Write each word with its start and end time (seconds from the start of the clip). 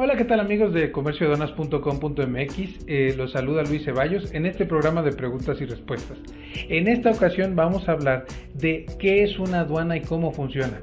Hola, 0.00 0.14
¿qué 0.14 0.24
tal 0.24 0.38
amigos 0.38 0.72
de 0.72 0.92
comercioaduanas.com.mx? 0.92 2.84
Eh, 2.86 3.14
los 3.16 3.32
saluda 3.32 3.64
Luis 3.64 3.84
Ceballos 3.84 4.32
en 4.32 4.46
este 4.46 4.64
programa 4.64 5.02
de 5.02 5.10
preguntas 5.10 5.60
y 5.60 5.64
respuestas. 5.64 6.16
En 6.68 6.86
esta 6.86 7.10
ocasión 7.10 7.56
vamos 7.56 7.88
a 7.88 7.92
hablar 7.92 8.24
de 8.54 8.86
qué 9.00 9.24
es 9.24 9.40
una 9.40 9.62
aduana 9.62 9.96
y 9.96 10.02
cómo 10.02 10.30
funciona. 10.30 10.80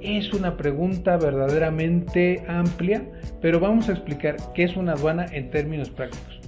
Es 0.00 0.32
una 0.32 0.56
pregunta 0.56 1.16
verdaderamente 1.16 2.44
amplia, 2.46 3.04
pero 3.42 3.58
vamos 3.58 3.88
a 3.88 3.92
explicar 3.94 4.36
qué 4.54 4.62
es 4.62 4.76
una 4.76 4.92
aduana 4.92 5.26
en 5.32 5.50
términos 5.50 5.90
prácticos. 5.90 6.38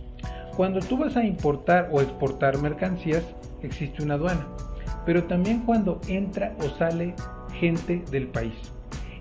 Cuando 0.57 0.79
tú 0.79 0.98
vas 0.98 1.16
a 1.16 1.25
importar 1.25 1.88
o 1.91 2.00
exportar 2.00 2.62
mercancías, 2.62 3.25
existe 3.64 4.04
una 4.04 4.14
aduana, 4.14 4.46
pero 5.04 5.25
también 5.25 5.64
cuando 5.66 6.00
entra 6.07 6.54
o 6.61 6.68
sale 6.79 7.16
gente 7.58 8.04
del 8.12 8.29
país. 8.29 8.54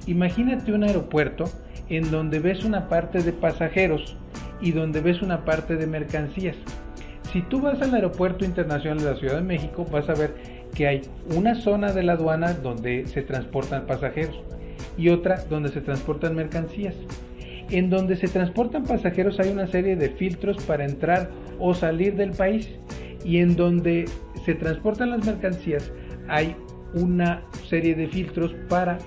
Imagínate 0.06 0.72
un 0.72 0.84
aeropuerto 0.84 1.46
en 1.90 2.10
donde 2.12 2.40
ves 2.40 2.64
una 2.64 2.90
parte 2.90 3.22
de 3.22 3.32
pasajeros 3.32 4.18
y 4.62 4.72
donde 4.72 5.02
ves 5.02 5.22
una 5.22 5.46
parte 5.46 5.76
de 5.76 5.88
mercancías. 5.88 6.56
Si 7.32 7.42
tú 7.42 7.60
vas 7.60 7.82
al 7.82 7.94
aeropuerto 7.94 8.46
internacional 8.46 9.00
de 9.00 9.12
la 9.12 9.18
Ciudad 9.18 9.36
de 9.36 9.42
México, 9.42 9.86
vas 9.92 10.10
a 10.10 10.14
ver 10.14 10.34
que 10.74 10.88
hay 10.88 11.02
una 11.36 11.56
zona 11.56 11.92
de 11.92 12.04
la 12.04 12.14
aduana 12.14 12.54
donde 12.54 13.06
se 13.08 13.22
transportan 13.22 13.86
pasajeros 13.86 14.40
y 14.98 15.10
otra 15.10 15.44
donde 15.50 15.70
se 15.70 15.82
transportan 15.82 16.36
mercancías. 16.36 16.96
En 17.70 17.90
donde 17.90 18.16
se 18.16 18.28
transportan 18.28 18.84
pasajeros 18.84 19.40
hay 19.40 19.50
una 19.50 19.68
serie 19.68 19.96
de 19.96 20.10
filtros 20.10 20.64
para 20.66 20.86
entrar 20.86 21.30
o 21.60 21.74
salir 21.74 22.16
del 22.16 22.32
país 22.32 22.70
y 23.24 23.40
en 23.40 23.56
donde 23.56 24.06
se 24.46 24.54
transportan 24.54 25.10
las 25.10 25.26
mercancías 25.26 25.92
hay 26.28 26.56
una 26.94 27.42
serie 27.68 27.96
de 27.96 28.08
filtros 28.08 28.56
para 28.70 29.00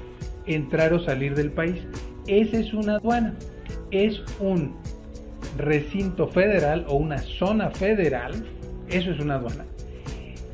entrar 0.47 0.93
o 0.93 0.99
salir 0.99 1.35
del 1.35 1.51
país. 1.53 1.87
Esa 2.29 2.59
es 2.59 2.73
una 2.75 2.97
aduana. 2.97 3.35
Es 3.91 4.23
un 4.39 4.77
recinto 5.57 6.29
federal 6.29 6.85
o 6.89 6.97
una 6.97 7.19
zona 7.19 7.71
federal, 7.71 8.33
eso 8.89 9.11
es 9.11 9.19
una 9.19 9.37
aduana, 9.37 9.65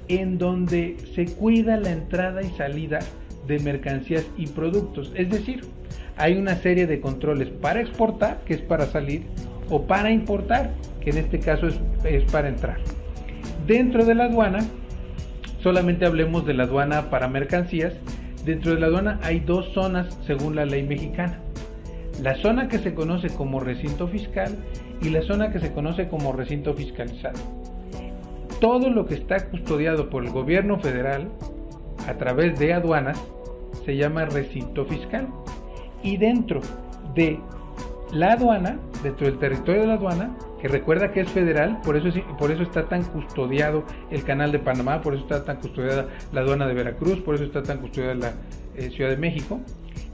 en 0.08 0.38
donde 0.38 0.96
se 1.14 1.26
cuida 1.26 1.76
la 1.76 1.90
entrada 1.90 2.42
y 2.42 2.50
salida 2.56 3.00
de 3.46 3.58
mercancías 3.58 4.24
y 4.36 4.46
productos. 4.46 5.12
Es 5.14 5.30
decir, 5.30 5.62
hay 6.16 6.36
una 6.36 6.54
serie 6.56 6.86
de 6.86 7.00
controles 7.00 7.48
para 7.48 7.80
exportar, 7.80 8.40
que 8.44 8.54
es 8.54 8.60
para 8.60 8.86
salir, 8.86 9.22
o 9.68 9.82
para 9.82 10.10
importar, 10.10 10.70
que 11.00 11.10
en 11.10 11.18
este 11.18 11.40
caso 11.40 11.66
es, 11.66 11.78
es 12.04 12.24
para 12.30 12.48
entrar. 12.48 12.78
Dentro 13.66 14.04
de 14.04 14.14
la 14.14 14.24
aduana, 14.24 14.60
solamente 15.62 16.06
hablemos 16.06 16.46
de 16.46 16.54
la 16.54 16.64
aduana 16.64 17.10
para 17.10 17.28
mercancías, 17.28 17.94
dentro 18.44 18.74
de 18.74 18.80
la 18.80 18.86
aduana 18.86 19.20
hay 19.22 19.40
dos 19.40 19.72
zonas 19.72 20.18
según 20.26 20.54
la 20.54 20.66
ley 20.66 20.82
mexicana 20.82 21.43
la 22.22 22.36
zona 22.36 22.68
que 22.68 22.78
se 22.78 22.94
conoce 22.94 23.28
como 23.30 23.60
recinto 23.60 24.08
fiscal 24.08 24.56
y 25.02 25.10
la 25.10 25.22
zona 25.22 25.50
que 25.50 25.58
se 25.58 25.72
conoce 25.72 26.08
como 26.08 26.32
recinto 26.32 26.74
fiscalizado. 26.74 27.38
Todo 28.60 28.90
lo 28.90 29.06
que 29.06 29.14
está 29.14 29.48
custodiado 29.48 30.08
por 30.08 30.24
el 30.24 30.30
gobierno 30.30 30.78
federal 30.78 31.28
a 32.08 32.14
través 32.14 32.58
de 32.58 32.72
aduanas 32.72 33.20
se 33.84 33.96
llama 33.96 34.24
recinto 34.24 34.84
fiscal. 34.84 35.28
Y 36.02 36.16
dentro 36.16 36.60
de 37.14 37.38
la 38.12 38.32
aduana, 38.32 38.78
dentro 39.02 39.26
del 39.26 39.38
territorio 39.38 39.82
de 39.82 39.86
la 39.88 39.94
aduana, 39.94 40.36
que 40.60 40.68
recuerda 40.68 41.12
que 41.12 41.20
es 41.20 41.28
federal, 41.30 41.80
por 41.84 41.96
eso, 41.96 42.08
por 42.38 42.50
eso 42.50 42.62
está 42.62 42.86
tan 42.86 43.02
custodiado 43.04 43.84
el 44.10 44.24
canal 44.24 44.52
de 44.52 44.58
Panamá, 44.58 45.02
por 45.02 45.14
eso 45.14 45.24
está 45.24 45.44
tan 45.44 45.56
custodiada 45.56 46.08
la 46.32 46.40
aduana 46.40 46.66
de 46.66 46.74
Veracruz, 46.74 47.20
por 47.20 47.34
eso 47.34 47.44
está 47.44 47.62
tan 47.62 47.78
custodiada 47.78 48.14
la 48.14 48.32
eh, 48.76 48.90
Ciudad 48.90 49.10
de 49.10 49.16
México, 49.16 49.60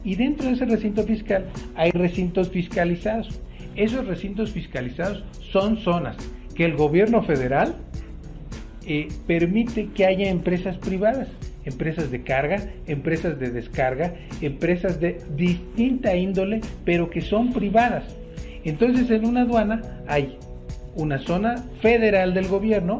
y 0.04 0.14
dentro 0.16 0.46
de 0.46 0.54
ese 0.54 0.64
recinto 0.64 1.02
fiscal 1.04 1.46
hay 1.74 1.90
recintos 1.90 2.50
fiscalizados. 2.50 3.40
Esos 3.76 4.06
recintos 4.06 4.50
fiscalizados 4.50 5.24
son 5.52 5.76
zonas 5.78 6.16
que 6.54 6.64
el 6.64 6.76
gobierno 6.76 7.22
federal 7.22 7.76
eh, 8.86 9.08
permite 9.26 9.88
que 9.94 10.06
haya 10.06 10.28
empresas 10.28 10.76
privadas, 10.78 11.28
empresas 11.64 12.10
de 12.10 12.22
carga, 12.22 12.58
empresas 12.86 13.38
de 13.38 13.50
descarga, 13.50 14.14
empresas 14.40 15.00
de 15.00 15.22
distinta 15.36 16.16
índole, 16.16 16.60
pero 16.84 17.10
que 17.10 17.20
son 17.20 17.52
privadas. 17.52 18.04
Entonces 18.64 19.10
en 19.10 19.26
una 19.26 19.42
aduana 19.42 19.82
hay 20.06 20.36
una 20.96 21.18
zona 21.18 21.64
federal 21.80 22.34
del 22.34 22.48
gobierno 22.48 22.98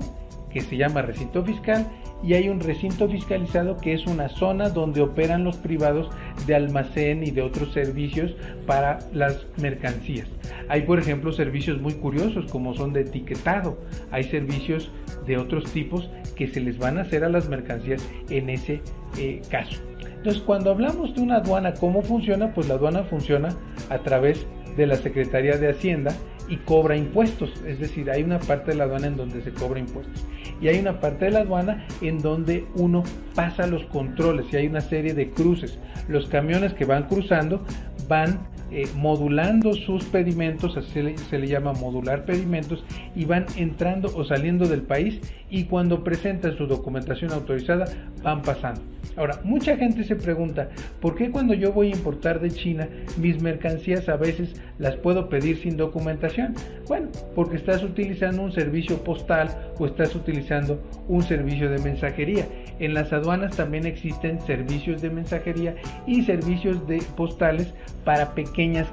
que 0.52 0.60
se 0.60 0.76
llama 0.76 1.02
recinto 1.02 1.44
fiscal 1.44 1.86
y 2.22 2.34
hay 2.34 2.48
un 2.48 2.60
recinto 2.60 3.08
fiscalizado 3.08 3.76
que 3.78 3.94
es 3.94 4.06
una 4.06 4.28
zona 4.28 4.68
donde 4.68 5.00
operan 5.00 5.44
los 5.44 5.56
privados 5.56 6.10
de 6.46 6.54
almacén 6.54 7.24
y 7.24 7.30
de 7.30 7.42
otros 7.42 7.72
servicios 7.72 8.34
para 8.66 8.98
las 9.12 9.46
mercancías. 9.56 10.28
Hay, 10.68 10.82
por 10.82 10.98
ejemplo, 10.98 11.32
servicios 11.32 11.80
muy 11.80 11.94
curiosos 11.94 12.50
como 12.50 12.74
son 12.74 12.92
de 12.92 13.02
etiquetado. 13.02 13.78
Hay 14.10 14.24
servicios 14.24 14.90
de 15.26 15.38
otros 15.38 15.64
tipos 15.72 16.10
que 16.36 16.48
se 16.48 16.60
les 16.60 16.78
van 16.78 16.98
a 16.98 17.02
hacer 17.02 17.24
a 17.24 17.28
las 17.28 17.48
mercancías 17.48 18.06
en 18.28 18.50
ese 18.50 18.82
eh, 19.18 19.40
caso. 19.50 19.80
Entonces, 20.16 20.42
cuando 20.42 20.70
hablamos 20.70 21.14
de 21.14 21.22
una 21.22 21.36
aduana, 21.36 21.72
¿cómo 21.74 22.02
funciona? 22.02 22.52
Pues 22.52 22.68
la 22.68 22.74
aduana 22.74 23.04
funciona 23.04 23.56
a 23.88 23.98
través 23.98 24.46
de 24.76 24.86
la 24.86 24.96
Secretaría 24.96 25.56
de 25.56 25.70
Hacienda 25.70 26.14
y 26.50 26.56
cobra 26.56 26.96
impuestos. 26.96 27.50
Es 27.66 27.78
decir, 27.78 28.10
hay 28.10 28.22
una 28.22 28.40
parte 28.40 28.72
de 28.72 28.76
la 28.76 28.84
aduana 28.84 29.06
en 29.06 29.16
donde 29.16 29.40
se 29.42 29.52
cobra 29.52 29.80
impuestos. 29.80 30.26
Y 30.60 30.68
hay 30.68 30.78
una 30.78 31.00
parte 31.00 31.26
de 31.26 31.30
la 31.30 31.40
aduana 31.40 31.86
en 32.02 32.18
donde 32.18 32.66
uno 32.74 33.04
pasa 33.34 33.66
los 33.66 33.84
controles 33.84 34.46
y 34.52 34.56
hay 34.56 34.66
una 34.66 34.82
serie 34.82 35.14
de 35.14 35.30
cruces. 35.30 35.78
Los 36.08 36.26
camiones 36.26 36.74
que 36.74 36.84
van 36.84 37.04
cruzando 37.04 37.64
van 38.08 38.40
eh, 38.70 38.88
modulando 38.94 39.72
sus 39.74 40.04
pedimentos, 40.04 40.76
así 40.76 41.14
se 41.28 41.38
le, 41.38 41.46
llama 41.46 41.72
modular 41.72 42.24
pedimentos, 42.24 42.84
y 43.16 43.24
van 43.24 43.46
entrando 43.56 44.10
o 44.14 44.24
saliendo 44.24 44.66
del 44.66 44.82
país 44.82 45.20
y 45.50 45.64
cuando 45.64 46.04
presentan 46.04 46.56
su 46.56 46.66
documentación 46.66 47.32
autorizada 47.32 47.86
van 48.22 48.42
pasando. 48.42 48.80
Ahora, 49.16 49.40
mucha 49.42 49.76
gente 49.76 50.04
se 50.04 50.14
pregunta, 50.14 50.68
¿por 51.00 51.16
qué 51.16 51.30
cuando 51.30 51.52
yo 51.52 51.72
voy 51.72 51.88
a 51.88 51.96
importar 51.96 52.40
de 52.40 52.50
China 52.50 52.88
mis 53.18 53.42
mercancías 53.42 54.08
a 54.08 54.16
veces 54.16 54.54
las 54.78 54.96
puedo 54.96 55.28
pedir 55.28 55.58
sin 55.58 55.76
documentación? 55.76 56.54
Bueno, 56.86 57.08
porque 57.34 57.56
estás 57.56 57.82
utilizando 57.82 58.42
un 58.42 58.52
servicio 58.52 59.02
postal 59.02 59.72
o 59.78 59.86
estás 59.86 60.14
utilizando 60.14 60.80
un 61.08 61.22
servicio 61.22 61.68
de 61.68 61.78
mensajería. 61.80 62.46
En 62.78 62.94
las 62.94 63.12
aduanas 63.12 63.56
también 63.56 63.84
existen 63.84 64.40
servicios 64.46 65.02
de 65.02 65.10
mensajería 65.10 65.74
y 66.06 66.22
servicios 66.22 66.86
de 66.86 67.02
postales 67.16 67.74
para 68.04 68.34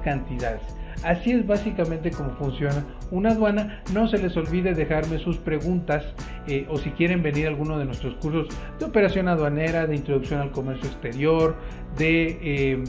cantidades. 0.03 0.61
Así 1.03 1.31
es 1.31 1.45
básicamente 1.45 2.09
como 2.11 2.31
funciona 2.31 2.83
una 3.11 3.31
aduana. 3.31 3.83
No 3.93 4.07
se 4.07 4.17
les 4.17 4.35
olvide 4.35 4.73
dejarme 4.73 5.19
sus 5.19 5.37
preguntas 5.37 6.03
eh, 6.47 6.65
o 6.69 6.77
si 6.77 6.89
quieren 6.91 7.21
venir 7.21 7.45
a 7.45 7.49
alguno 7.49 7.77
de 7.77 7.85
nuestros 7.85 8.15
cursos 8.15 8.47
de 8.79 8.85
operación 8.85 9.27
aduanera, 9.27 9.85
de 9.85 9.95
introducción 9.95 10.41
al 10.41 10.51
comercio 10.51 10.89
exterior, 10.89 11.55
de... 11.97 12.39
Eh, 12.41 12.83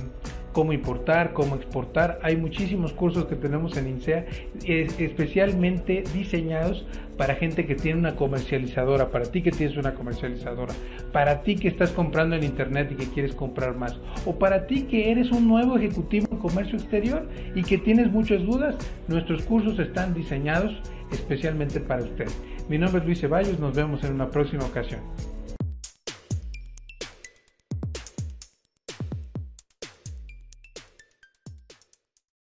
cómo 0.53 0.72
importar, 0.72 1.34
cómo 1.34 1.55
exportar. 1.55 2.19
Hay 2.22 2.37
muchísimos 2.37 2.93
cursos 2.93 3.27
que 3.27 3.37
tenemos 3.37 3.77
en 3.77 3.87
INSEA, 3.87 4.27
especialmente 4.65 6.03
diseñados 6.12 6.84
para 7.16 7.34
gente 7.34 7.66
que 7.66 7.75
tiene 7.75 7.99
una 7.99 8.16
comercializadora, 8.16 9.10
para 9.10 9.27
ti 9.27 9.43
que 9.43 9.50
tienes 9.50 9.77
una 9.77 9.95
comercializadora, 9.95 10.72
para 11.12 11.43
ti 11.43 11.56
que 11.56 11.69
estás 11.69 11.91
comprando 11.91 12.37
en 12.37 12.45
internet 12.45 12.91
y 12.93 12.95
que 12.95 13.06
quieres 13.06 13.34
comprar 13.34 13.77
más, 13.77 13.99
o 14.25 14.39
para 14.39 14.66
ti 14.66 14.83
que 14.83 15.10
eres 15.10 15.31
un 15.31 15.47
nuevo 15.47 15.77
ejecutivo 15.77 16.28
comercio 16.38 16.78
exterior 16.78 17.28
y 17.54 17.62
que 17.62 17.78
tienes 17.78 18.10
muchas 18.10 18.43
dudas, 18.44 18.76
nuestros 19.09 19.43
cursos 19.43 19.78
están 19.78 20.15
diseñados 20.15 20.72
especialmente 21.12 21.81
para 21.81 22.03
usted. 22.03 22.28
Mi 22.69 22.78
nombre 22.78 23.00
es 23.00 23.06
Luis 23.06 23.21
Ceballos, 23.21 23.59
nos 23.59 23.75
vemos 23.75 24.04
en 24.04 24.15
una 24.15 24.31
próxima 24.31 24.65
ocasión. 24.65 25.00